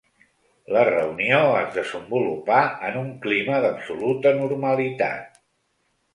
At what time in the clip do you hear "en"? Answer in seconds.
2.89-2.99